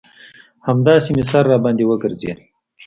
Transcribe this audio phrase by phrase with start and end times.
[0.67, 2.39] همداسې مې سر راباندې وگرځېد.